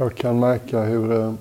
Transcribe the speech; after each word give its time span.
Jag 0.00 0.14
kan 0.14 0.40
märka 0.40 0.82
hur 0.82 1.12
eh, 1.12 1.34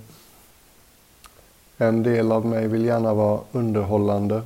en 1.77 2.03
del 2.03 2.31
av 2.31 2.45
mig 2.45 2.67
vill 2.67 2.85
gärna 2.85 3.13
vara 3.13 3.41
underhållande. 3.51 4.41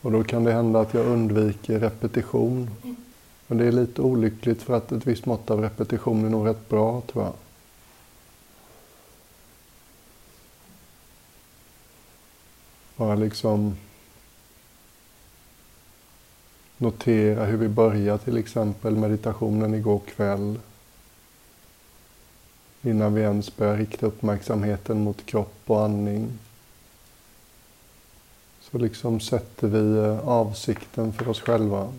Och 0.00 0.12
då 0.12 0.24
kan 0.24 0.44
det 0.44 0.52
hända 0.52 0.80
att 0.80 0.94
jag 0.94 1.06
undviker 1.06 1.80
repetition. 1.80 2.70
Men 3.46 3.58
det 3.58 3.66
är 3.66 3.72
lite 3.72 4.02
olyckligt 4.02 4.62
för 4.62 4.74
att 4.74 4.92
ett 4.92 5.06
visst 5.06 5.26
mått 5.26 5.50
av 5.50 5.60
repetition 5.60 6.24
är 6.24 6.30
nog 6.30 6.46
rätt 6.46 6.68
bra, 6.68 7.00
tror 7.00 7.24
jag. 7.24 7.32
Bara 12.96 13.14
liksom 13.14 13.76
notera 16.78 17.44
hur 17.44 17.58
vi 17.58 17.68
börjar 17.68 18.18
till 18.18 18.36
exempel 18.36 18.96
meditationen 18.96 19.74
igår 19.74 20.00
kväll. 20.16 20.58
Innan 22.86 23.14
vi 23.14 23.20
ens 23.20 23.56
börjar 23.56 23.76
rikta 23.76 24.06
uppmärksamheten 24.06 25.04
mot 25.04 25.26
kropp 25.26 25.60
och 25.66 25.84
andning. 25.84 26.38
Så 28.60 28.78
liksom 28.78 29.20
sätter 29.20 29.68
vi 29.68 29.98
eh, 29.98 30.28
avsikten 30.28 31.12
för 31.12 31.28
oss 31.28 31.40
själva. 31.40 31.92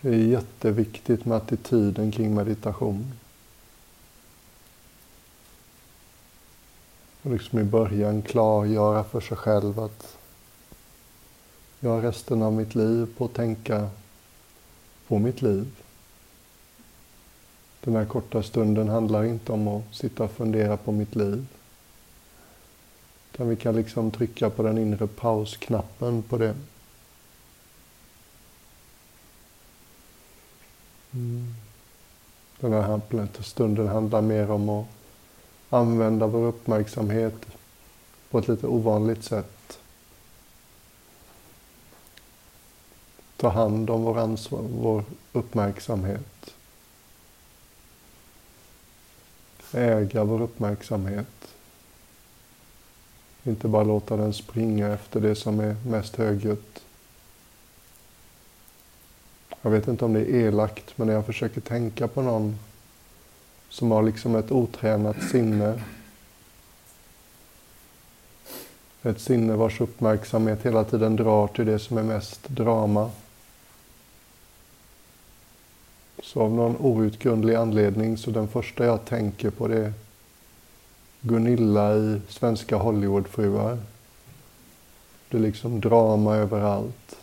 Det 0.00 0.08
är 0.08 0.12
jätteviktigt 0.12 1.24
med 1.24 1.36
attityden 1.36 2.12
kring 2.12 2.34
meditation. 2.34 3.12
Och 7.22 7.30
liksom 7.30 7.58
i 7.58 7.64
början 7.64 8.22
klargöra 8.22 9.04
för 9.04 9.20
sig 9.20 9.36
själv 9.36 9.80
att 9.80 10.16
jag 11.80 11.90
har 11.90 12.00
resten 12.00 12.42
av 12.42 12.52
mitt 12.52 12.74
liv 12.74 13.06
på 13.16 13.24
att 13.24 13.34
tänka 13.34 13.90
på 15.08 15.18
mitt 15.18 15.42
liv. 15.42 15.66
Den 17.84 17.96
här 17.96 18.04
korta 18.04 18.42
stunden 18.42 18.88
handlar 18.88 19.24
inte 19.24 19.52
om 19.52 19.68
att 19.68 19.94
sitta 19.94 20.24
och 20.24 20.30
fundera 20.30 20.76
på 20.76 20.92
mitt 20.92 21.14
liv. 21.14 21.46
Utan 23.32 23.48
vi 23.48 23.56
kan 23.56 23.76
liksom 23.76 24.10
trycka 24.10 24.50
på 24.50 24.62
den 24.62 24.78
inre 24.78 25.06
pausknappen 25.06 26.22
på 26.22 26.38
det. 26.38 26.54
Mm. 31.14 31.54
Den 32.60 32.72
här 32.72 33.42
stunden 33.42 33.88
handlar 33.88 34.22
mer 34.22 34.50
om 34.50 34.68
att 34.68 34.86
använda 35.70 36.26
vår 36.26 36.46
uppmärksamhet 36.46 37.46
på 38.30 38.38
ett 38.38 38.48
lite 38.48 38.66
ovanligt 38.66 39.24
sätt. 39.24 39.78
Ta 43.36 43.48
hand 43.48 43.90
om 43.90 44.02
vår, 44.02 44.18
ansvar, 44.18 44.62
vår 44.62 45.04
uppmärksamhet. 45.32 46.51
Äga 49.74 50.24
vår 50.24 50.42
uppmärksamhet. 50.42 51.54
Inte 53.44 53.68
bara 53.68 53.84
låta 53.84 54.16
den 54.16 54.32
springa 54.32 54.88
efter 54.88 55.20
det 55.20 55.34
som 55.34 55.60
är 55.60 55.76
mest 55.86 56.16
högljutt. 56.16 56.82
Jag 59.62 59.70
vet 59.70 59.88
inte 59.88 60.04
om 60.04 60.12
det 60.12 60.20
är 60.20 60.34
elakt, 60.34 60.98
men 60.98 61.06
när 61.06 61.14
jag 61.14 61.26
försöker 61.26 61.60
tänka 61.60 62.08
på 62.08 62.22
någon 62.22 62.58
som 63.68 63.90
har 63.90 64.02
liksom 64.02 64.36
ett 64.36 64.52
otränat 64.52 65.22
sinne. 65.22 65.82
Ett 69.02 69.20
sinne 69.20 69.56
vars 69.56 69.80
uppmärksamhet 69.80 70.62
hela 70.62 70.84
tiden 70.84 71.16
drar 71.16 71.46
till 71.46 71.66
det 71.66 71.78
som 71.78 71.98
är 71.98 72.02
mest 72.02 72.48
drama. 72.48 73.10
Så 76.32 76.40
av 76.40 76.52
någon 76.52 76.76
outgrundlig 76.76 77.54
anledning 77.54 78.18
så 78.18 78.30
den 78.30 78.48
första 78.48 78.84
jag 78.84 79.04
tänker 79.04 79.50
på 79.50 79.68
det 79.68 79.78
är 79.78 79.92
Gunilla 81.20 81.96
i 81.96 82.20
Svenska 82.28 82.76
Hollywoodfruar. 82.76 83.78
Det 85.28 85.36
är 85.36 85.40
liksom 85.40 85.80
drama 85.80 86.36
överallt. 86.36 87.16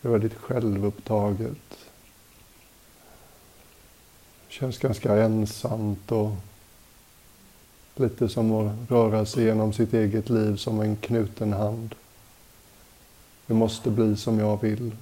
Det 0.00 0.08
är 0.08 0.12
väldigt 0.12 0.34
självupptaget. 0.34 1.78
Känns 4.48 4.78
ganska 4.78 5.22
ensamt 5.22 6.12
och 6.12 6.30
lite 7.96 8.28
som 8.28 8.52
att 8.52 8.90
röra 8.90 9.26
sig 9.26 9.44
genom 9.44 9.72
sitt 9.72 9.94
eget 9.94 10.30
liv 10.30 10.56
som 10.56 10.80
en 10.80 10.96
knuten 10.96 11.52
hand. 11.52 11.94
Det 13.46 13.54
måste 13.54 13.90
bli 13.90 14.16
som 14.16 14.38
jag 14.38 14.62
vill. 14.62 14.96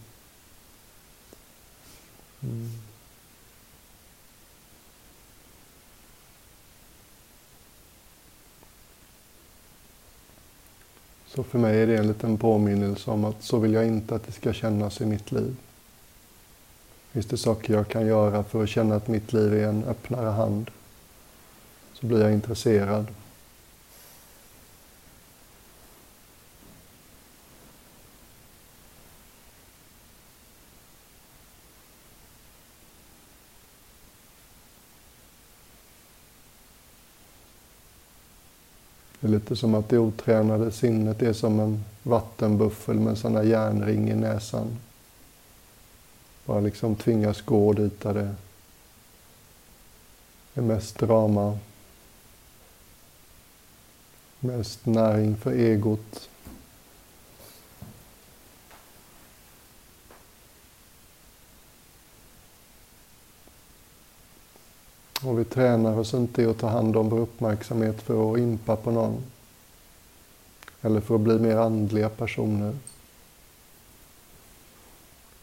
Mm. 2.43 2.90
Så 11.34 11.42
för 11.42 11.58
mig 11.58 11.82
är 11.82 11.86
det 11.86 11.96
en 11.96 12.06
liten 12.06 12.38
påminnelse 12.38 13.10
om 13.10 13.24
att 13.24 13.42
så 13.42 13.58
vill 13.58 13.72
jag 13.72 13.86
inte 13.86 14.14
att 14.14 14.26
det 14.26 14.32
ska 14.32 14.52
kännas 14.52 15.00
i 15.00 15.06
mitt 15.06 15.32
liv. 15.32 15.56
Finns 17.12 17.26
det 17.26 17.36
saker 17.36 17.74
jag 17.74 17.88
kan 17.88 18.06
göra 18.06 18.44
för 18.44 18.62
att 18.62 18.68
känna 18.68 18.94
att 18.94 19.08
mitt 19.08 19.32
liv 19.32 19.54
är 19.54 19.68
en 19.68 19.84
öppnare 19.84 20.30
hand 20.30 20.70
så 21.92 22.06
blir 22.06 22.20
jag 22.20 22.32
intresserad. 22.32 23.06
Det 39.20 39.26
är 39.26 39.31
lite 39.31 39.56
som 39.56 39.75
att 39.75 39.88
det 39.88 39.98
otränade 39.98 40.72
sinnet 40.72 41.22
är 41.22 41.32
som 41.32 41.60
en 41.60 41.84
vattenbuffel 42.03 43.00
med 43.00 43.10
en 43.10 43.16
sån 43.16 43.32
där 43.32 43.42
järnring 43.42 44.10
i 44.10 44.14
näsan. 44.14 44.78
Bara 46.44 46.60
liksom 46.60 46.97
tvingas 46.97 47.42
gå 47.42 47.72
dit 47.72 48.00
där 48.00 48.14
det 48.14 48.34
är 50.54 50.62
mest 50.62 50.98
drama. 50.98 51.59
Mest 54.41 54.86
näring 54.86 55.36
för 55.36 55.53
egot. 55.53 56.29
Vi 65.41 65.45
tränar 65.45 65.99
oss 65.99 66.15
inte 66.15 66.43
i 66.43 66.47
att 66.47 66.59
ta 66.59 66.69
hand 66.69 66.97
om 66.97 67.09
vår 67.09 67.19
uppmärksamhet 67.19 68.03
för 68.03 68.33
att 68.33 68.39
impa 68.39 68.77
på 68.77 68.91
någon. 68.91 69.23
Eller 70.83 71.01
för 71.01 71.15
att 71.15 71.21
bli 71.21 71.39
mer 71.39 71.56
andliga 71.56 72.09
personer. 72.09 72.77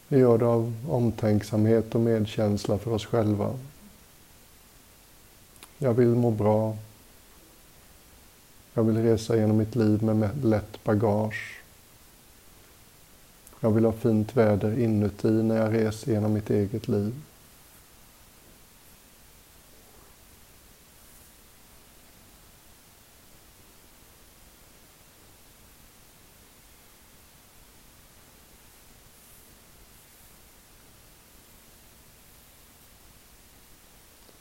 Vi 0.08 0.19
gör 0.19 0.38
det 0.38 0.46
av 0.46 0.74
omtänksamhet 0.90 1.96
och 1.96 2.02
medkänsla 2.02 2.78
för 2.78 2.94
oss 2.94 3.06
själva. 3.06 3.53
Jag 5.78 5.94
vill 5.94 6.16
må 6.16 6.31
bra. 6.31 6.78
Jag 8.74 8.84
vill 8.84 8.97
resa 8.97 9.38
genom 9.38 9.58
mitt 9.58 9.75
liv 9.75 10.03
med 10.03 10.46
lätt 10.46 10.84
bagage. 10.84 11.62
Jag 13.59 13.72
vill 13.72 13.85
ha 13.85 13.91
fint 13.91 14.38
väder 14.38 14.79
inuti 14.79 15.31
när 15.31 15.58
jag 15.58 15.74
reser 15.74 16.12
genom 16.12 16.34
mitt 16.34 16.50
eget 16.50 16.88
liv. 16.88 17.16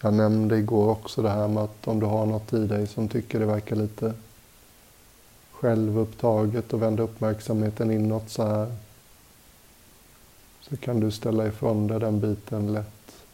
Jag 0.06 0.14
nämnde 0.14 0.58
igår 0.58 0.90
också 0.90 1.22
det 1.22 1.30
här 1.30 1.48
med 1.48 1.62
att 1.62 1.88
om 1.88 2.00
du 2.00 2.06
har 2.06 2.26
något 2.26 2.52
i 2.52 2.66
dig 2.66 2.86
som 2.86 3.08
tycker 3.08 3.40
det 3.40 3.46
verkar 3.46 3.76
lite 3.76 4.14
självupptaget 5.52 6.72
och 6.72 6.82
vända 6.82 7.02
uppmärksamheten 7.02 7.90
inåt 7.90 8.30
så 8.30 8.42
här 8.42 8.76
så 10.60 10.76
kan 10.76 11.00
du 11.00 11.10
ställa 11.10 11.46
ifrån 11.46 11.86
dig 11.86 12.00
den 12.00 12.20
biten 12.20 12.72
lätt. 12.72 13.24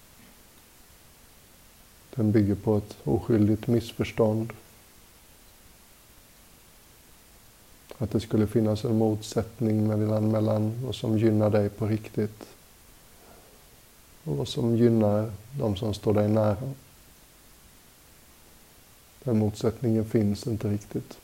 Den 2.15 2.33
bygger 2.33 2.55
på 2.55 2.77
ett 2.77 2.97
oskyldigt 3.05 3.67
missförstånd. 3.67 4.53
Att 7.99 8.11
det 8.11 8.21
skulle 8.21 8.47
finnas 8.47 8.85
en 8.85 8.99
motsättning 8.99 9.87
mellan, 9.87 10.31
mellan 10.31 10.73
vad 10.85 10.95
som 10.95 11.19
gynnar 11.19 11.51
dig 11.51 11.69
på 11.69 11.87
riktigt 11.87 12.47
och 14.25 14.37
vad 14.37 14.49
som 14.49 14.77
gynnar 14.77 15.33
de 15.59 15.77
som 15.77 15.95
står 15.95 16.15
dig 16.15 16.29
nära. 16.29 16.73
Den 19.25 19.39
motsättningen 19.39 20.05
finns 20.05 20.47
inte 20.47 20.69
riktigt. 20.69 21.19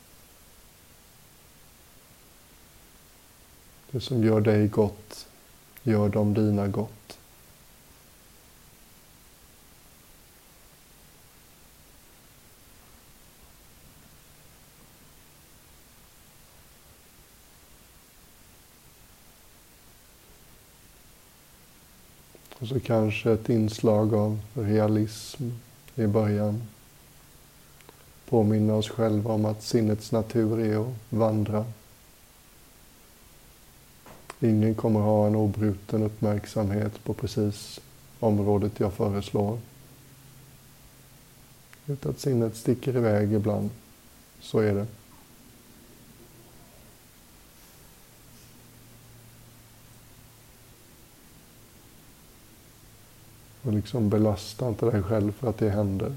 Det 3.90 4.00
som 4.00 4.24
gör 4.24 4.40
dig 4.40 4.68
gott, 4.68 5.26
gör 5.82 6.08
de 6.08 6.34
dina 6.34 6.68
gott. 6.68 7.17
Och 22.78 22.84
kanske 22.84 23.32
ett 23.32 23.48
inslag 23.48 24.14
av 24.14 24.40
realism 24.54 25.50
i 25.94 26.06
början. 26.06 26.62
Påminna 28.28 28.74
oss 28.74 28.88
själva 28.88 29.32
om 29.32 29.44
att 29.44 29.62
sinnets 29.62 30.12
natur 30.12 30.60
är 30.60 30.80
att 30.80 30.94
vandra. 31.10 31.64
Ingen 34.40 34.74
kommer 34.74 35.00
ha 35.00 35.26
en 35.26 35.36
obruten 35.36 36.02
uppmärksamhet 36.02 37.04
på 37.04 37.14
precis 37.14 37.80
området 38.20 38.80
jag 38.80 38.92
föreslår. 38.92 39.58
Utan 41.86 42.12
att 42.12 42.20
sinnet 42.20 42.56
sticker 42.56 42.96
iväg 42.96 43.32
ibland. 43.32 43.70
Så 44.40 44.58
är 44.58 44.74
det. 44.74 44.86
Och 53.68 53.74
liksom 53.74 54.08
belasta 54.08 54.68
inte 54.68 54.90
dig 54.90 55.02
själv 55.02 55.32
för 55.32 55.50
att 55.50 55.58
det 55.58 55.70
händer. 55.70 56.14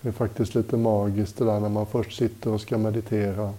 Det 0.00 0.08
är 0.08 0.12
faktiskt 0.12 0.54
lite 0.54 0.76
magiskt 0.76 1.36
det 1.36 1.44
där 1.44 1.60
när 1.60 1.68
man 1.68 1.86
först 1.86 2.18
sitter 2.18 2.50
och 2.50 2.60
ska 2.60 2.78
meditera. 2.78 3.54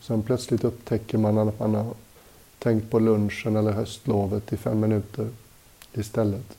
Sen 0.00 0.22
plötsligt 0.22 0.64
upptäcker 0.64 1.18
man 1.18 1.38
att 1.38 1.58
man 1.58 1.74
har 1.74 1.94
tänkt 2.58 2.90
på 2.90 2.98
lunchen 2.98 3.56
eller 3.56 3.72
höstlovet 3.72 4.52
i 4.52 4.56
fem 4.56 4.80
minuter 4.80 5.28
istället. 5.92 6.58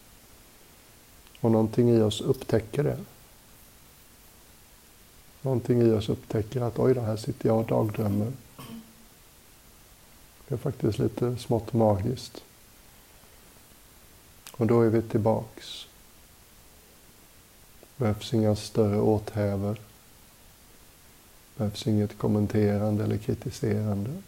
Och 1.40 1.52
någonting 1.52 1.90
i 1.90 2.02
oss 2.02 2.22
upptäcker 2.22 2.84
det. 2.84 2.98
Någonting 5.42 5.82
i 5.82 5.92
oss 5.92 6.10
upptäcker 6.10 6.62
att 6.62 6.80
oj, 6.80 7.00
här 7.00 7.18
sitter 7.18 7.50
jag 7.50 7.60
och 7.60 7.66
dagdrömmer. 7.66 8.32
Det 10.48 10.56
är 10.56 10.58
faktiskt 10.58 11.00
lite 11.00 11.38
smått 11.38 11.74
magiskt. 11.74 12.44
Och 14.58 14.68
då 14.68 14.82
är 14.82 14.90
vi 14.90 15.02
tillbaks. 15.02 15.88
Behövs 17.98 18.34
inga 18.34 18.56
större 18.56 19.00
åthävor. 19.00 19.78
Behövs 21.56 21.88
inget 21.88 22.18
kommenterande 22.18 23.04
eller 23.04 23.18
kritiserande. 23.18 24.22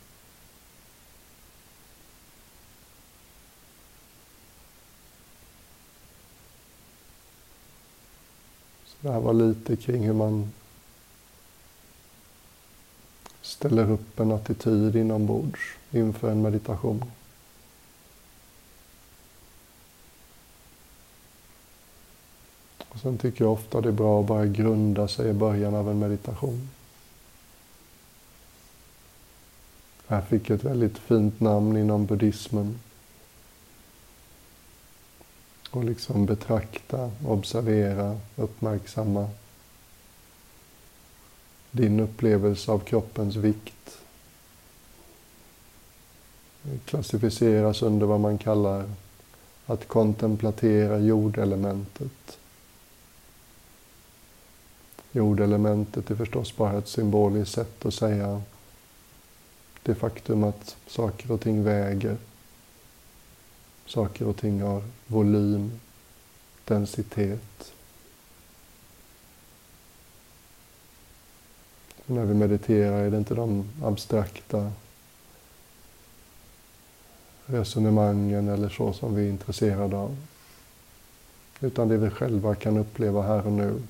Så 8.85 8.95
det 9.01 9.11
här 9.11 9.19
var 9.19 9.33
lite 9.33 9.75
kring 9.75 10.03
hur 10.03 10.13
man 10.13 10.51
ställer 13.41 13.91
upp 13.91 14.19
en 14.19 14.31
attityd 14.31 14.95
inombords 14.95 15.59
inför 15.91 16.31
en 16.31 16.41
meditation. 16.41 17.03
Och 22.97 23.01
sen 23.01 23.17
tycker 23.17 23.43
jag 23.43 23.53
ofta 23.53 23.81
det 23.81 23.89
är 23.89 23.93
bra 23.93 24.19
att 24.19 24.27
bara 24.27 24.45
grunda 24.45 25.07
sig 25.07 25.29
i 25.29 25.33
början 25.33 25.75
av 25.75 25.89
en 25.89 25.99
meditation. 25.99 26.69
Det 30.07 30.15
här 30.15 30.21
fick 30.21 30.49
ett 30.49 30.63
väldigt 30.63 30.97
fint 30.97 31.39
namn 31.39 31.77
inom 31.77 32.05
buddhismen. 32.05 32.79
Och 35.71 35.83
liksom 35.83 36.25
betrakta, 36.25 37.11
observera, 37.25 38.19
uppmärksamma 38.35 39.29
din 41.71 41.99
upplevelse 41.99 42.71
av 42.71 42.79
kroppens 42.79 43.35
vikt. 43.35 43.97
Det 46.61 46.77
klassificeras 46.85 47.81
under 47.81 48.05
vad 48.05 48.19
man 48.19 48.37
kallar 48.37 48.89
att 49.65 49.87
kontemplatera 49.87 50.99
jordelementet. 50.99 52.37
Jordelementet 55.17 56.11
är 56.11 56.15
förstås 56.15 56.57
bara 56.57 56.77
ett 56.77 56.87
symboliskt 56.87 57.53
sätt 57.55 57.85
att 57.85 57.93
säga 57.93 58.41
det 59.83 59.95
faktum 59.95 60.43
att 60.43 60.77
saker 60.87 61.31
och 61.31 61.41
ting 61.41 61.63
väger. 61.63 62.17
Saker 63.85 64.27
och 64.27 64.37
ting 64.37 64.61
har 64.61 64.83
volym, 65.07 65.79
densitet. 66.65 67.73
När 72.05 72.25
vi 72.25 72.33
mediterar 72.33 73.03
är 73.03 73.11
det 73.11 73.17
inte 73.17 73.35
de 73.35 73.69
abstrakta 73.83 74.71
resonemangen 77.45 78.47
eller 78.47 78.69
så 78.69 78.93
som 78.93 79.15
vi 79.15 79.25
är 79.25 79.29
intresserade 79.29 79.97
av. 79.97 80.17
Utan 81.59 81.87
det 81.87 81.97
vi 81.97 82.09
själva 82.09 82.55
kan 82.55 82.77
uppleva 82.77 83.21
här 83.21 83.45
och 83.45 83.53
nu. 83.53 83.81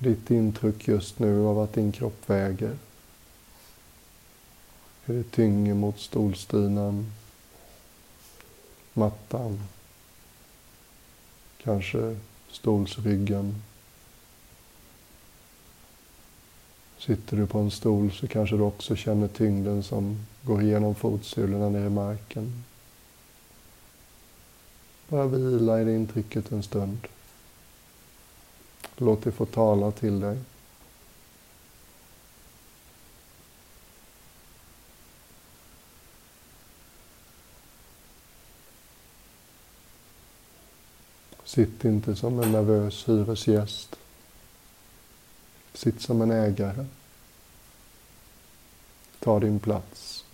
Ditt 0.00 0.30
intryck 0.30 0.88
just 0.88 1.18
nu 1.18 1.46
av 1.46 1.58
att 1.58 1.72
din 1.72 1.92
kropp 1.92 2.30
väger? 2.30 2.76
Är 5.06 5.12
det 5.12 5.30
tyngre 5.30 5.74
mot 5.74 6.00
stolstynan, 6.00 7.12
mattan, 8.92 9.60
kanske 11.62 12.16
stolsryggen? 12.50 13.62
Sitter 16.98 17.36
du 17.36 17.46
på 17.46 17.58
en 17.58 17.70
stol 17.70 18.12
så 18.12 18.28
kanske 18.28 18.56
du 18.56 18.62
också 18.62 18.96
känner 18.96 19.28
tyngden 19.28 19.82
som 19.82 20.26
går 20.42 20.62
igenom 20.62 20.94
fotsulorna 20.94 21.68
ner 21.68 21.86
i 21.86 21.90
marken. 21.90 22.64
Bara 25.08 25.26
vila 25.26 25.80
i 25.80 25.84
det 25.84 25.94
intrycket 25.94 26.52
en 26.52 26.62
stund. 26.62 26.98
Låt 29.02 29.22
det 29.22 29.32
få 29.32 29.46
tala 29.46 29.90
till 29.90 30.20
dig. 30.20 30.38
Sitt 41.44 41.84
inte 41.84 42.16
som 42.16 42.40
en 42.40 42.52
nervös 42.52 43.08
hyresgäst. 43.08 43.96
Sitt 45.74 46.00
som 46.00 46.22
en 46.22 46.30
ägare. 46.30 46.86
Ta 49.18 49.40
din 49.40 49.60
plats. 49.60 50.24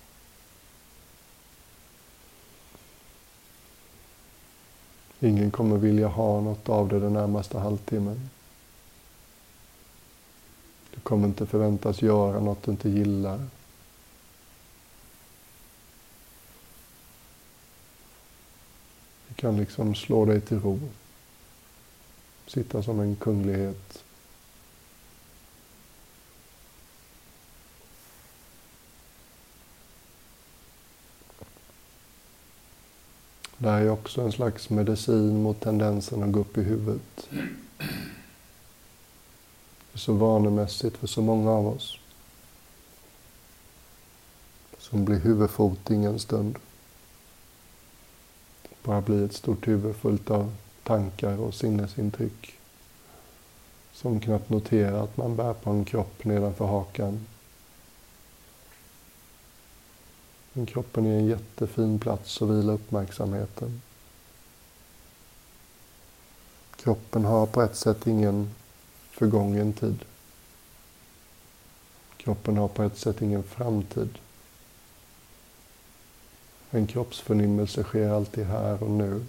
Ingen 5.21 5.51
kommer 5.51 5.77
vilja 5.77 6.09
ha 6.09 6.41
något 6.41 6.69
av 6.69 6.89
det 6.89 7.01
den 7.01 7.13
närmaste 7.13 7.59
halvtimmen. 7.59 8.31
Du 11.07 11.09
kommer 11.09 11.29
inte 11.29 11.47
förväntas 11.47 12.03
göra 12.03 12.41
något 12.41 12.63
du 12.63 12.71
inte 12.71 12.89
gillar. 12.89 13.47
Du 19.29 19.35
kan 19.35 19.57
liksom 19.57 19.95
slå 19.95 20.25
dig 20.25 20.41
till 20.41 20.61
ro. 20.61 20.81
Sitta 22.47 22.83
som 22.83 23.01
en 23.01 23.17
kunglighet. 23.17 24.05
Det 33.59 33.71
här 33.71 33.81
är 33.81 33.91
också 33.91 34.21
en 34.21 34.33
slags 34.33 34.71
medicin 34.71 35.43
mot 35.43 35.61
tendensen 35.61 36.23
att 36.23 36.33
gå 36.33 36.41
upp 36.41 36.59
i 36.59 36.63
huvudet 36.63 37.29
så 39.97 40.13
vanemässigt 40.13 40.97
för 40.97 41.07
så 41.07 41.23
många 41.23 41.51
av 41.51 41.69
oss. 41.69 41.99
Som 44.79 45.05
blir 45.05 45.19
huvudfoting 45.19 46.05
en 46.05 46.19
stund. 46.19 46.59
Bara 48.83 49.01
blir 49.01 49.25
ett 49.25 49.35
stort 49.35 49.69
huvud 49.69 49.97
fullt 49.97 50.31
av 50.31 50.55
tankar 50.83 51.39
och 51.39 51.55
sinnesintryck. 51.55 52.59
Som 53.93 54.21
knappt 54.21 54.51
noterar 54.51 55.05
att 55.05 55.17
man 55.17 55.37
bär 55.37 55.55
på 55.55 55.71
en 55.71 55.85
kropp 55.85 56.25
nedanför 56.25 56.67
hakan. 56.67 57.27
Men 60.53 60.67
kroppen 60.67 61.07
är 61.07 61.19
en 61.19 61.27
jättefin 61.27 61.99
plats 61.99 62.43
att 62.43 62.49
vila 62.49 62.73
uppmärksamheten. 62.73 63.83
Kroppen 66.77 67.25
har 67.25 67.47
på 67.47 67.63
ett 67.63 67.77
sätt 67.77 68.07
ingen 68.07 68.55
förgången 69.17 69.73
tid. 69.73 70.05
Kroppen 72.17 72.57
har 72.57 72.69
på 72.69 72.83
ett 72.83 72.99
sätt 72.99 73.23
ingen 73.23 73.43
framtid. 73.43 74.19
En 76.71 76.87
kroppsförnimmelse 76.87 77.83
sker 77.83 78.11
alltid 78.11 78.47
här 78.47 78.83
och 78.83 78.91
nu. 78.91 79.25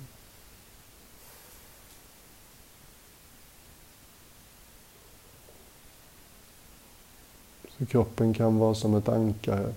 Så 7.78 7.86
kroppen 7.86 8.34
kan 8.34 8.58
vara 8.58 8.76
som 8.76 8.96
ett 8.96 9.10
ankare 9.10 9.74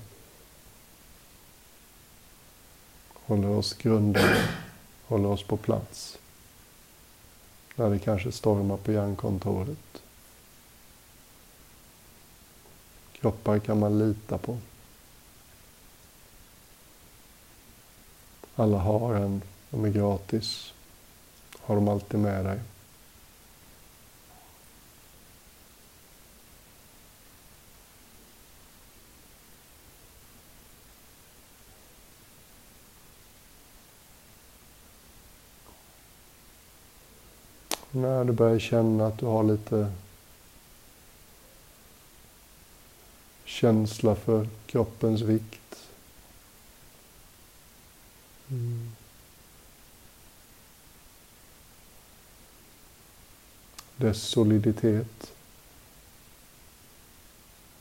Håller 3.30 3.48
oss 3.48 3.74
grundade, 3.74 4.48
håller 5.06 5.28
oss 5.28 5.42
på 5.42 5.56
plats. 5.56 6.19
När 7.80 7.90
det 7.90 7.98
kanske 7.98 8.32
stormar 8.32 8.76
på 8.76 8.92
hjärnkontoret. 8.92 10.02
Kroppar 13.12 13.58
kan 13.58 13.78
man 13.78 13.98
lita 13.98 14.38
på. 14.38 14.58
Alla 18.56 18.78
har 18.78 19.14
en, 19.14 19.42
de 19.70 19.84
är 19.84 19.88
gratis. 19.88 20.72
Har 21.60 21.74
de 21.74 21.88
alltid 21.88 22.20
med 22.20 22.44
dig. 22.44 22.60
När 37.92 38.24
du 38.24 38.32
börjar 38.32 38.58
känna 38.58 39.06
att 39.06 39.18
du 39.18 39.26
har 39.26 39.44
lite 39.44 39.92
känsla 43.44 44.14
för 44.14 44.48
kroppens 44.66 45.20
vikt. 45.20 45.88
Mm. 48.50 48.90
Dess 53.96 54.22
soliditet. 54.22 55.32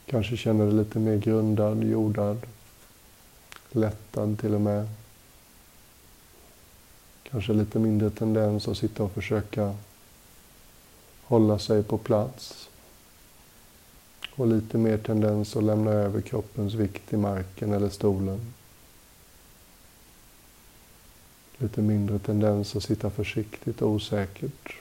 Kanske 0.05 0.37
känner 0.37 0.65
dig 0.65 0.73
lite 0.73 0.99
mer 0.99 1.17
grundad, 1.17 1.83
jordad, 1.83 2.45
lättad 3.71 4.39
till 4.39 4.53
och 4.53 4.61
med. 4.61 4.87
Kanske 7.23 7.53
lite 7.53 7.79
mindre 7.79 8.09
tendens 8.09 8.67
att 8.67 8.77
sitta 8.77 9.03
och 9.03 9.11
försöka 9.11 9.75
hålla 11.29 11.59
sig 11.59 11.83
på 11.83 11.97
plats. 11.97 12.69
Och 14.35 14.47
lite 14.47 14.77
mer 14.77 14.97
tendens 14.97 15.55
att 15.55 15.63
lämna 15.63 15.91
över 15.91 16.21
kroppens 16.21 16.73
vikt 16.73 17.13
i 17.13 17.17
marken 17.17 17.73
eller 17.73 17.89
stolen. 17.89 18.53
Lite 21.57 21.81
mindre 21.81 22.19
tendens 22.19 22.75
att 22.75 22.83
sitta 22.83 23.09
försiktigt 23.09 23.81
och 23.81 23.89
osäkert. 23.89 24.75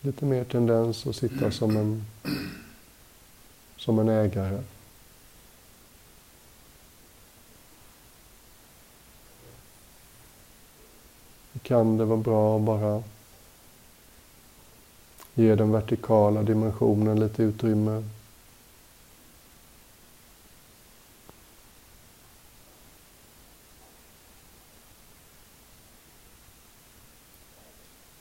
Lite 0.00 0.24
mer 0.24 0.44
tendens 0.44 1.06
att 1.06 1.16
sitta 1.16 1.50
som 1.50 1.76
en, 1.76 2.04
som 3.76 3.98
en 3.98 4.08
ägare. 4.08 4.62
Kan 11.62 11.96
det 11.96 12.04
vara 12.04 12.18
bra 12.18 12.56
att 12.56 12.62
bara 12.62 13.02
Ge 15.34 15.54
den 15.54 15.72
vertikala 15.72 16.42
dimensionen 16.42 17.20
lite 17.20 17.42
utrymme. 17.42 18.04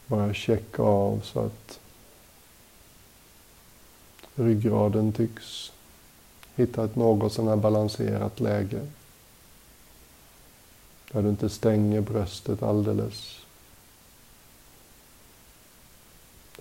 Bara 0.07 0.33
checka 0.33 0.83
av 0.83 1.21
så 1.23 1.39
att 1.39 1.79
ryggraden 4.35 5.13
tycks 5.13 5.71
hitta 6.55 6.85
ett 6.85 6.95
något 6.95 7.33
sånär 7.33 7.55
balanserat 7.55 8.39
läge. 8.39 8.87
Där 11.11 11.21
du 11.21 11.29
inte 11.29 11.49
stänger 11.49 12.01
bröstet 12.01 12.63
alldeles. 12.63 13.45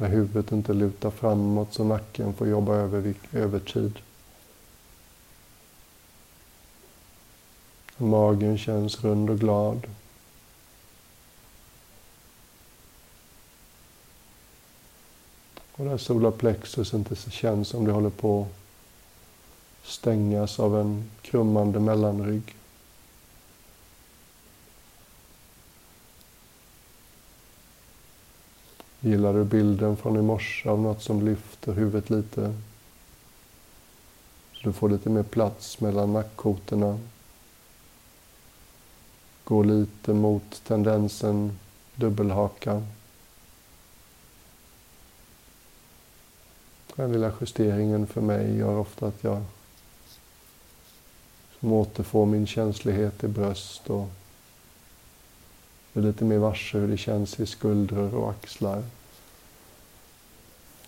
Där 0.01 0.09
huvudet 0.09 0.53
inte 0.53 0.73
lutar 0.73 1.11
framåt 1.11 1.75
så 1.75 1.85
nacken 1.85 2.35
får 2.35 2.49
jobba 2.49 2.75
över, 2.75 3.15
övertid. 3.33 3.99
Magen 7.97 8.59
känns 8.59 9.05
rund 9.05 9.31
och 9.31 9.39
glad. 9.39 9.87
Och 15.73 15.85
där 15.85 15.99
solarplexus 15.99 16.95
inte 16.95 17.17
känns 17.17 17.69
som 17.69 17.85
det 17.85 17.93
håller 17.93 18.11
på 18.11 18.47
att 19.83 19.89
stängas 19.89 20.61
av 20.61 20.81
en 20.81 21.11
krummande 21.23 21.81
mellanrygg. 21.81 22.57
Gillar 29.01 29.35
du 29.35 29.45
bilden 29.45 29.97
från 29.97 30.17
i 30.17 30.23
morse 30.23 30.69
av 30.69 30.81
något 30.81 31.03
som 31.03 31.27
lyfter 31.27 31.73
huvudet 31.73 32.11
lite? 32.11 32.55
Så 34.53 34.61
du 34.63 34.73
får 34.73 34.89
lite 34.89 35.11
mer 35.11 35.23
plats 35.23 35.81
mellan 35.81 36.13
nackkotorna. 36.13 36.99
Gå 39.45 39.63
lite 39.63 40.13
mot 40.13 40.63
tendensen 40.67 41.59
dubbelhaka. 41.95 42.83
Den 46.97 47.13
lilla 47.13 47.33
justeringen 47.41 48.07
för 48.07 48.21
mig 48.21 48.57
gör 48.57 48.77
ofta 48.77 49.07
att 49.07 49.25
jag 49.25 49.43
som 51.61 51.73
återfår 51.73 52.27
min 52.27 52.47
känslighet 52.47 53.25
i 53.25 53.29
bröst 53.29 53.91
och 53.91 54.09
är 55.95 56.01
lite 56.01 56.25
mer 56.25 56.39
varse 56.39 56.79
hur 56.79 56.89
det 56.89 56.97
känns 56.97 57.41
i 57.41 57.47
skuldror 57.47 58.15
och 58.15 58.31
axlar. 58.31 58.83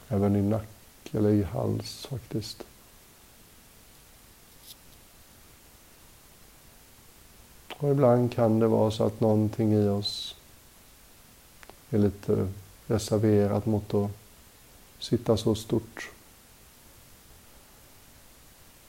Även 0.08 0.36
i 0.36 0.42
nack 0.42 0.68
eller 1.12 1.30
i 1.30 1.42
hals 1.42 2.06
faktiskt. 2.06 2.64
Och 7.76 7.90
ibland 7.90 8.32
kan 8.32 8.58
det 8.58 8.66
vara 8.66 8.90
så 8.90 9.04
att 9.04 9.20
någonting 9.20 9.72
i 9.72 9.88
oss 9.88 10.36
är 11.90 11.98
lite 11.98 12.48
reserverat 12.86 13.66
mot 13.66 13.94
att 13.94 14.10
sitta 14.98 15.36
så 15.36 15.54
stort. 15.54 16.10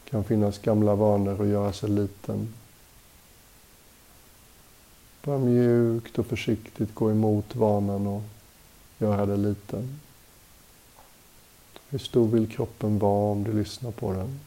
Det 0.04 0.10
kan 0.10 0.24
finnas 0.24 0.60
gamla 0.60 0.96
vanor 0.96 1.42
att 1.42 1.48
göra 1.48 1.74
sig 1.74 1.90
liten. 1.90 2.54
Bara 5.26 5.38
mjukt 5.38 6.20
och 6.20 6.26
försiktigt 6.26 6.96
gå 6.96 7.12
emot 7.12 7.56
vanan 7.56 8.08
och 8.08 8.22
göra 8.98 9.26
det 9.26 9.38
liten. 9.38 10.00
Hur 11.90 12.00
stor 12.00 12.28
vill 12.28 12.48
kroppen 12.48 13.00
vara 13.00 13.32
om 13.32 13.44
du 13.44 13.54
lyssnar 13.54 13.92
på 13.92 14.14
den? 14.14 14.40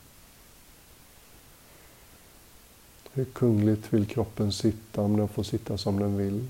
Hur 3.12 3.24
kungligt 3.24 3.92
vill 3.92 4.06
kroppen 4.06 4.52
sitta 4.52 5.00
om 5.00 5.16
den 5.16 5.28
får 5.28 5.42
sitta 5.42 5.78
som 5.78 5.98
den 5.98 6.16
vill? 6.16 6.48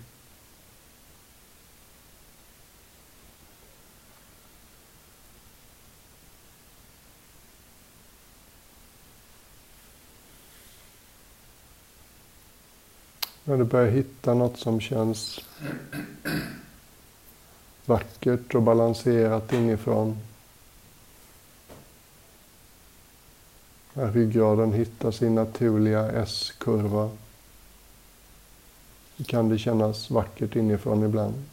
När 13.56 13.64
du 13.64 13.70
börjar 13.70 13.90
hitta 13.90 14.34
något 14.34 14.58
som 14.58 14.80
känns 14.80 15.40
vackert 17.84 18.54
och 18.54 18.62
balanserat 18.62 19.52
inifrån. 19.52 20.18
När 23.92 24.12
ryggraden 24.12 24.72
hittar 24.72 25.10
sin 25.10 25.34
naturliga 25.34 26.10
S-kurva 26.10 27.10
kan 29.26 29.48
det 29.48 29.58
kännas 29.58 30.10
vackert 30.10 30.56
inifrån 30.56 31.02
ibland. 31.02 31.44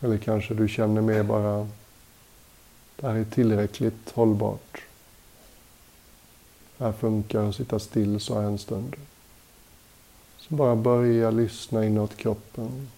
Eller 0.00 0.18
kanske 0.18 0.54
du 0.54 0.68
känner 0.68 1.00
mer 1.00 1.22
bara, 1.22 1.68
det 2.96 3.06
här 3.06 3.14
är 3.14 3.24
tillräckligt 3.24 4.10
hållbart. 4.10 4.82
Det 6.78 6.84
här 6.84 6.92
funkar 6.92 7.48
att 7.48 7.56
sitta 7.56 7.78
still 7.78 8.20
så 8.20 8.40
här 8.40 8.46
en 8.46 8.58
stund. 8.58 8.96
Så 10.48 10.54
bara 10.54 10.76
börja 10.76 11.30
lyssna 11.30 11.84
inåt 11.84 12.16
kroppen. 12.16 12.88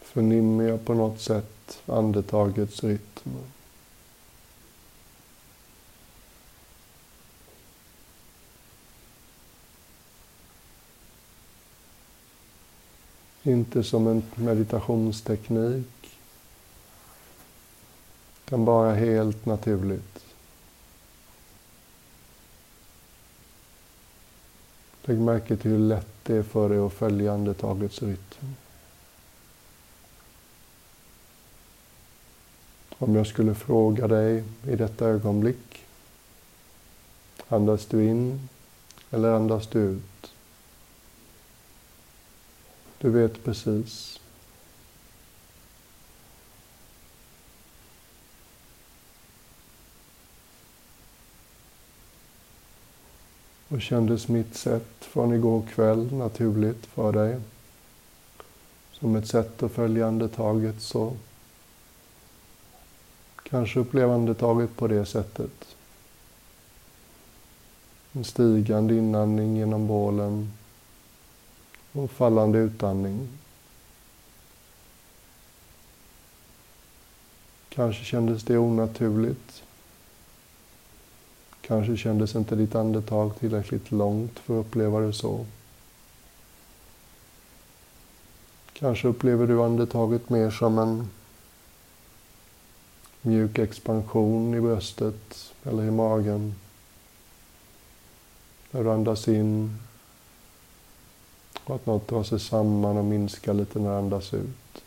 Förnimmer 0.00 0.64
jag 0.64 0.84
på 0.84 0.94
något 0.94 1.20
sätt 1.20 1.82
andetagets 1.86 2.84
rytm. 2.84 3.30
Inte 13.42 13.84
som 13.84 14.06
en 14.06 14.22
meditationsteknik 14.34 15.97
utan 18.48 18.64
bara 18.64 18.94
helt 18.94 19.46
naturligt. 19.46 20.24
Lägg 25.02 25.18
märke 25.18 25.56
till 25.56 25.70
hur 25.70 25.78
lätt 25.78 26.08
det 26.22 26.36
är 26.36 26.42
för 26.42 26.68
dig 26.68 26.78
att 26.78 26.92
följa 26.92 27.32
andetagets 27.32 28.02
rytm. 28.02 28.54
Om 32.98 33.14
jag 33.14 33.26
skulle 33.26 33.54
fråga 33.54 34.06
dig 34.06 34.44
i 34.66 34.76
detta 34.76 35.06
ögonblick, 35.06 35.86
andas 37.48 37.86
du 37.86 38.04
in 38.04 38.48
eller 39.10 39.32
andas 39.32 39.66
du 39.66 39.80
ut? 39.80 40.32
Du 42.98 43.10
vet 43.10 43.44
precis. 43.44 44.20
Och 53.68 53.82
kändes 53.82 54.28
mitt 54.28 54.54
sätt 54.54 54.88
från 55.00 55.34
igår 55.34 55.62
kväll 55.74 56.12
naturligt 56.12 56.86
för 56.86 57.12
dig? 57.12 57.40
Som 58.92 59.16
ett 59.16 59.28
sätt 59.28 59.62
att 59.62 59.72
följa 59.72 60.06
andetaget 60.06 60.82
så 60.82 61.16
kanske 63.42 63.80
uppleva 63.80 64.14
andetaget 64.14 64.76
på 64.76 64.86
det 64.86 65.06
sättet. 65.06 65.76
En 68.12 68.24
stigande 68.24 68.94
inandning 68.94 69.56
genom 69.56 69.86
bålen 69.86 70.52
och 71.92 72.10
fallande 72.10 72.58
utandning. 72.58 73.28
Kanske 77.68 78.04
kändes 78.04 78.42
det 78.42 78.58
onaturligt. 78.58 79.62
Kanske 81.68 81.96
kändes 81.96 82.36
inte 82.36 82.56
ditt 82.56 82.74
andetag 82.74 83.38
tillräckligt 83.38 83.90
långt 83.90 84.38
för 84.38 84.60
att 84.60 84.66
uppleva 84.66 85.00
det 85.00 85.12
så. 85.12 85.46
Kanske 88.72 89.08
upplever 89.08 89.46
du 89.46 89.62
andetaget 89.62 90.30
mer 90.30 90.50
som 90.50 90.78
en 90.78 91.10
mjuk 93.22 93.58
expansion 93.58 94.54
i 94.54 94.60
bröstet 94.60 95.52
eller 95.62 95.84
i 95.84 95.90
magen. 95.90 96.54
När 98.70 98.84
du 98.84 98.90
andas 98.90 99.28
in 99.28 99.78
och 101.64 101.74
att 101.74 101.86
något 101.86 102.08
drar 102.08 102.22
sig 102.22 102.40
samman 102.40 102.96
och 102.96 103.04
minskar 103.04 103.54
lite 103.54 103.78
när 103.78 103.90
du 103.90 103.96
andas 103.96 104.34
ut. 104.34 104.84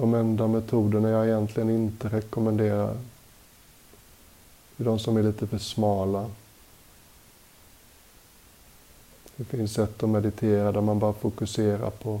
De 0.00 0.14
enda 0.14 0.46
metoderna 0.46 1.08
jag 1.08 1.26
egentligen 1.26 1.70
inte 1.70 2.08
rekommenderar 2.08 2.96
är 4.76 4.84
de 4.84 4.98
som 4.98 5.16
är 5.16 5.22
lite 5.22 5.46
för 5.46 5.58
smala. 5.58 6.30
Det 9.36 9.44
finns 9.44 9.72
sätt 9.72 10.02
att 10.02 10.08
meditera 10.08 10.72
där 10.72 10.80
man 10.80 10.98
bara 10.98 11.12
fokuserar 11.12 11.90
på 11.90 12.20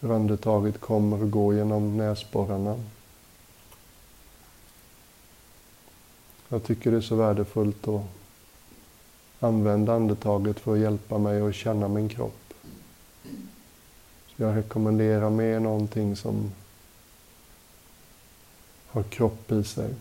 hur 0.00 0.14
andetaget 0.14 0.80
kommer 0.80 1.22
och 1.22 1.30
går 1.30 1.54
genom 1.54 1.96
näsborrarna. 1.96 2.76
Jag 6.48 6.64
tycker 6.64 6.90
det 6.90 6.96
är 6.96 7.00
så 7.00 7.16
värdefullt 7.16 7.88
att 7.88 8.02
använda 9.40 9.94
andetaget 9.94 10.60
för 10.60 10.72
att 10.72 10.78
hjälpa 10.78 11.18
mig 11.18 11.40
att 11.40 11.54
känna 11.54 11.88
min 11.88 12.08
kropp. 12.08 12.43
Jag 14.36 14.56
rekommenderar 14.56 15.30
mer 15.30 15.60
någonting 15.60 16.16
som 16.16 16.52
har 18.86 19.02
kropp 19.02 19.52
i 19.52 19.64
sig. 19.64 19.94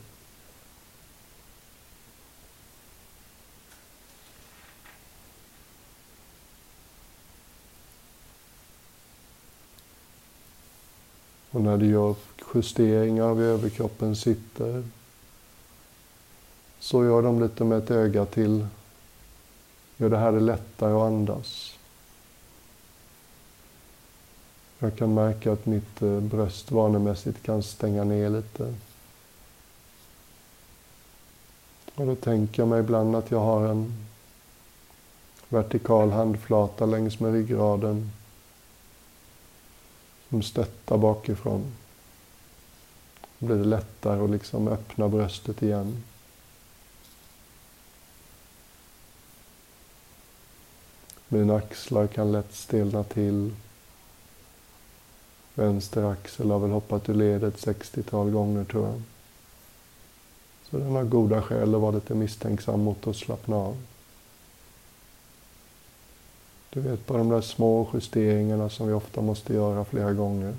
Och 11.51 11.61
när 11.61 11.77
du 11.77 11.85
gör 11.85 12.15
justeringar 12.53 13.23
av 13.23 13.41
överkroppen 13.41 14.15
sitter 14.15 14.83
så 16.79 17.03
gör 17.03 17.21
de 17.21 17.41
lite 17.41 17.63
med 17.63 17.77
ett 17.77 17.91
öga 17.91 18.25
till. 18.25 18.67
Gör 19.97 20.09
det 20.09 20.17
här 20.17 20.31
det 20.31 20.39
lättare 20.39 20.93
att 20.93 21.01
andas. 21.01 21.77
Jag 24.83 24.95
kan 24.95 25.13
märka 25.13 25.51
att 25.51 25.65
mitt 25.65 26.01
eh, 26.01 26.19
bröst 26.19 26.71
vanemässigt 26.71 27.43
kan 27.43 27.63
stänga 27.63 28.03
ner 28.03 28.29
lite. 28.29 28.73
Och 31.95 32.05
då 32.05 32.15
tänker 32.15 32.61
jag 32.61 32.69
mig 32.69 32.79
ibland 32.79 33.15
att 33.15 33.31
jag 33.31 33.39
har 33.39 33.67
en 33.67 33.93
vertikal 35.49 36.11
handflata 36.11 36.85
längs 36.85 37.19
med 37.19 37.33
ryggraden 37.33 38.11
som 40.29 40.41
stöttar 40.41 40.97
bakifrån. 40.97 41.73
Då 43.39 43.45
blir 43.45 43.57
det 43.57 43.63
lättare 43.63 44.23
att 44.23 44.29
liksom 44.29 44.67
öppna 44.67 45.09
bröstet 45.09 45.61
igen. 45.61 46.03
Mina 51.27 51.55
axlar 51.55 52.07
kan 52.07 52.31
lätt 52.31 52.53
stelna 52.53 53.03
till. 53.03 53.51
Vänster 55.55 56.03
axel 56.03 56.51
har 56.51 56.59
väl 56.59 56.71
hoppat 56.71 57.09
ur 57.09 57.13
ledet 57.13 57.55
60-tal 57.55 58.29
gånger 58.29 58.63
tror 58.63 58.87
jag. 58.87 59.01
Så 60.69 60.77
den 60.77 60.91
har 60.91 61.03
goda 61.03 61.41
skäl 61.41 61.75
att 61.75 61.81
vara 61.81 61.91
lite 61.91 62.15
misstänksam 62.15 62.79
mot 62.79 63.07
att 63.07 63.15
slappna 63.15 63.55
av. 63.55 63.77
Du 66.69 66.79
vet, 66.81 67.07
bara 67.07 67.17
de 67.17 67.29
där 67.29 67.41
små 67.41 67.89
justeringarna 67.93 68.69
som 68.69 68.87
vi 68.87 68.93
ofta 68.93 69.21
måste 69.21 69.53
göra 69.53 69.85
flera 69.85 70.13
gånger. 70.13 70.55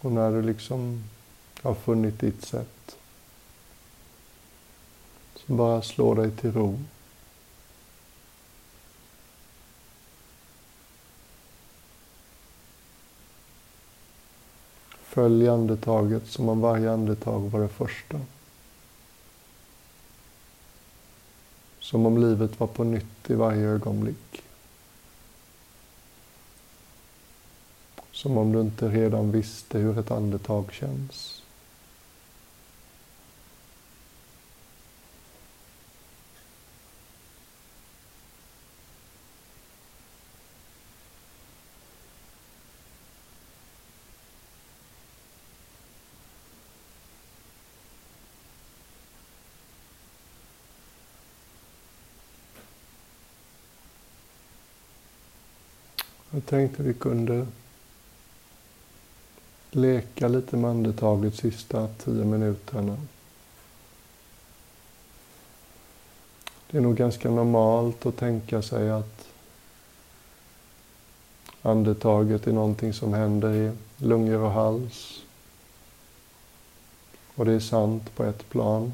Och 0.00 0.12
när 0.12 0.30
du 0.30 0.42
liksom 0.42 1.04
har 1.62 1.74
funnit 1.74 2.20
ditt 2.20 2.44
sätt 2.44 2.96
som 5.46 5.56
bara 5.56 5.82
slå 5.82 6.14
dig 6.14 6.30
till 6.30 6.52
ro. 6.52 6.78
Följ 15.02 15.48
andetaget 15.48 16.26
som 16.26 16.48
om 16.48 16.60
varje 16.60 16.92
andetag 16.92 17.40
var 17.40 17.60
det 17.60 17.68
första. 17.68 18.20
Som 21.80 22.06
om 22.06 22.18
livet 22.18 22.60
var 22.60 22.66
på 22.66 22.84
nytt 22.84 23.30
i 23.30 23.34
varje 23.34 23.68
ögonblick. 23.68 24.42
Som 28.12 28.38
om 28.38 28.52
du 28.52 28.60
inte 28.60 28.88
redan 28.88 29.32
visste 29.32 29.78
hur 29.78 29.98
ett 29.98 30.10
andetag 30.10 30.72
känns. 30.72 31.43
Jag 56.34 56.46
tänkte 56.46 56.82
vi 56.82 56.94
kunde 56.94 57.46
leka 59.70 60.28
lite 60.28 60.56
med 60.56 60.70
andetaget 60.70 61.34
sista 61.34 61.88
tio 61.88 62.24
minuterna. 62.24 62.96
Det 66.70 66.78
är 66.78 66.82
nog 66.82 66.96
ganska 66.96 67.30
normalt 67.30 68.06
att 68.06 68.16
tänka 68.16 68.62
sig 68.62 68.90
att 68.90 69.28
andetaget 71.62 72.46
är 72.46 72.52
någonting 72.52 72.92
som 72.92 73.12
händer 73.12 73.54
i 73.54 73.72
lungor 73.96 74.40
och 74.40 74.50
hals. 74.50 75.22
Och 77.34 77.44
det 77.44 77.52
är 77.52 77.60
sant 77.60 78.14
på 78.16 78.24
ett 78.24 78.48
plan. 78.50 78.92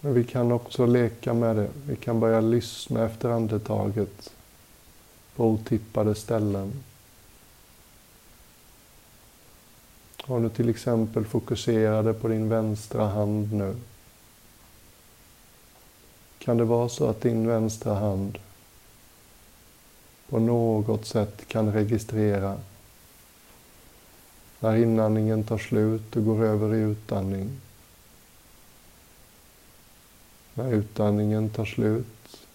Men 0.00 0.14
vi 0.14 0.24
kan 0.24 0.52
också 0.52 0.86
leka 0.86 1.34
med 1.34 1.56
det. 1.56 1.68
Vi 1.86 1.96
kan 1.96 2.20
börja 2.20 2.40
lyssna 2.40 3.04
efter 3.04 3.28
andetaget 3.28 4.30
på 5.36 5.44
otippade 5.44 6.14
ställen. 6.14 6.72
Om 10.26 10.42
du 10.42 10.48
till 10.48 10.68
exempel 10.68 11.24
fokuserade 11.24 12.14
på 12.14 12.28
din 12.28 12.48
vänstra 12.48 13.06
hand 13.06 13.52
nu. 13.52 13.76
Kan 16.38 16.56
det 16.56 16.64
vara 16.64 16.88
så 16.88 17.08
att 17.08 17.20
din 17.20 17.46
vänstra 17.46 17.94
hand 17.94 18.38
på 20.28 20.38
något 20.38 21.06
sätt 21.06 21.48
kan 21.48 21.72
registrera 21.72 22.58
när 24.60 24.76
inandningen 24.76 25.44
tar 25.44 25.58
slut 25.58 26.16
och 26.16 26.24
går 26.24 26.44
över 26.44 26.74
i 26.74 26.78
utandning. 26.78 27.50
När 30.54 30.72
utandningen 30.72 31.50
tar 31.50 31.64
slut 31.64 32.46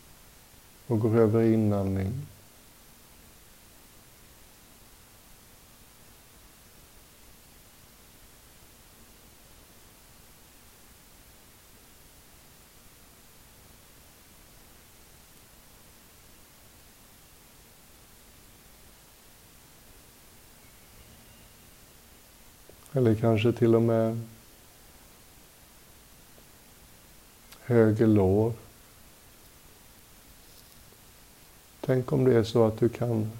och 0.88 1.00
går 1.00 1.18
över 1.18 1.42
i 1.42 1.54
inandning. 1.54 2.12
Eller 22.93 23.15
kanske 23.15 23.52
till 23.52 23.75
och 23.75 23.82
med 23.82 24.21
höger 27.62 28.08
lår. 28.08 28.54
Tänk 31.82 32.12
om 32.12 32.23
det 32.23 32.36
är 32.36 32.43
så 32.43 32.65
att 32.65 32.80
du 32.80 32.89
kan 32.89 33.32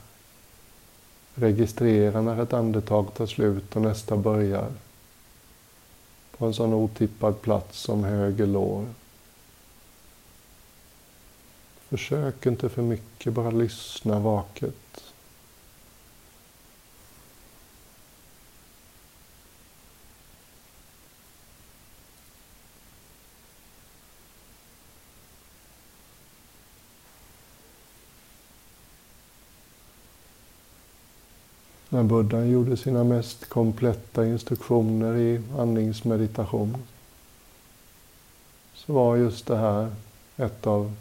registrera 1.36 2.22
när 2.22 2.44
ett 2.44 2.54
andetag 2.54 3.14
tar 3.14 3.26
slut 3.26 3.76
och 3.76 3.82
nästa 3.82 4.18
börjar. 4.18 4.72
På 6.38 6.46
en 6.46 6.54
sån 6.54 6.74
otippad 6.74 7.42
plats 7.42 7.80
som 7.80 8.04
höger 8.04 8.46
lår. 8.46 8.86
Försök 11.90 12.46
inte 12.46 12.70
för 12.70 12.82
mycket, 12.82 13.34
bara 13.34 13.52
lyssna 13.52 14.20
vaket. 14.20 15.09
När 31.92 32.04
buddhan 32.04 32.50
gjorde 32.50 32.78
sina 32.78 33.04
mest 33.04 33.50
kompletta 33.50 34.26
instruktioner 34.26 35.16
i 35.16 35.42
andningsmeditation 35.58 36.78
så 38.74 38.94
var 38.94 39.16
just 39.16 39.48
det 39.48 39.58
här 39.58 39.96
ett 40.38 40.68
av, 40.68 40.96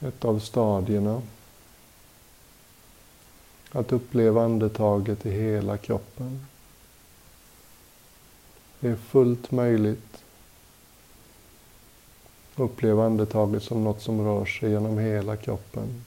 ett 0.00 0.24
av 0.24 0.38
stadierna. 0.38 1.22
Att 3.72 3.92
uppleva 3.92 4.44
andetaget 4.44 5.26
i 5.26 5.30
hela 5.30 5.76
kroppen. 5.76 6.46
Det 8.80 8.88
är 8.88 8.96
fullt 8.96 9.50
möjligt 9.50 10.24
att 12.54 12.60
uppleva 12.60 13.06
andetaget 13.06 13.62
som 13.62 13.84
något 13.84 14.02
som 14.02 14.24
rör 14.24 14.44
sig 14.44 14.70
genom 14.70 14.98
hela 14.98 15.36
kroppen. 15.36 16.04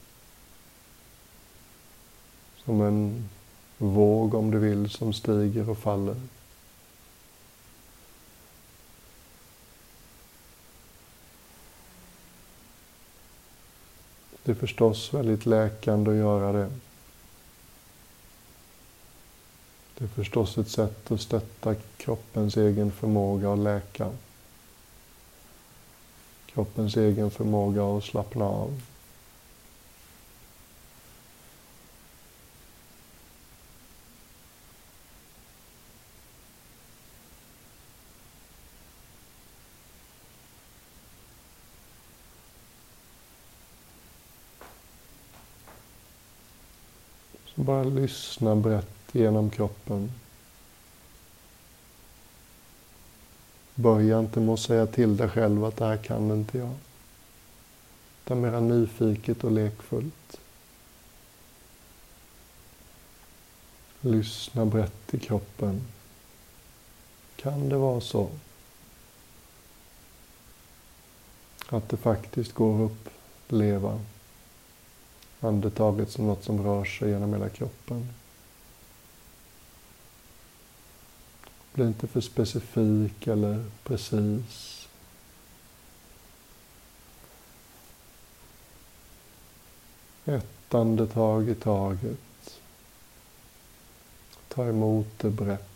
Som 2.66 2.82
en 2.82 3.30
våg, 3.78 4.34
om 4.34 4.52
du 4.52 4.60
vill, 4.60 4.90
som 4.90 5.14
stiger 5.14 5.70
och 5.70 5.78
faller. 5.78 6.16
Det 14.44 14.52
är 14.52 14.56
förstås 14.56 15.14
väldigt 15.14 15.46
läkande 15.46 16.12
att 16.12 16.18
göra 16.18 16.52
det. 16.52 16.70
Det 19.98 20.04
är 20.04 20.08
förstås 20.08 20.58
ett 20.58 20.70
sätt 20.70 21.12
att 21.12 21.22
stötta 21.22 21.76
kroppens 21.98 22.58
egen 22.58 22.92
förmåga 22.92 23.54
att 23.54 23.60
läka. 23.60 24.12
Kroppens 26.46 26.98
egen 26.98 27.32
förmåga 27.32 27.98
att 27.98 28.04
slappna 28.04 28.46
av. 28.46 28.82
Så 47.56 47.62
bara 47.84 47.90
lyssna 47.90 48.56
brett 48.56 48.88
genom 49.12 49.50
kroppen. 49.50 50.12
Börja 53.76 54.20
inte 54.20 54.40
med 54.40 54.54
att 54.54 54.60
säga 54.60 54.88
till 54.88 55.18
dig 55.18 55.30
själv 55.30 55.66
att 55.66 55.78
det 55.78 55.86
här 55.86 55.98
kan 55.98 56.32
inte 56.32 56.58
jag. 56.58 56.74
Utan 58.26 58.42
mera 58.42 58.60
nyfiket 58.60 59.44
och 59.44 59.52
lekfullt. 59.52 60.40
Lyssna 64.02 64.66
brett 64.66 65.14
i 65.14 65.20
kroppen. 65.20 65.82
Kan 67.36 67.70
det 67.70 67.78
vara 67.78 68.02
så 68.02 68.30
att 71.70 71.90
det 71.90 71.98
faktiskt 71.98 72.54
går 72.54 72.86
att 72.86 72.92
uppleva 72.92 74.00
andetaget 75.44 76.10
som 76.10 76.28
något 76.28 76.44
som 76.44 76.64
rör 76.64 76.86
sig 76.86 77.10
genom 77.10 77.34
hela 77.34 77.50
kroppen. 77.50 78.10
Bli 81.74 81.86
inte 81.86 82.08
för 82.08 82.22
specifik 82.22 83.28
eller 83.28 83.66
precis. 83.84 84.88
Ett 90.26 90.74
andetag 90.74 91.50
i 91.50 91.56
taget. 91.56 92.60
Ta 94.48 94.66
emot 94.66 95.08
det 95.18 95.30
brett. 95.30 95.73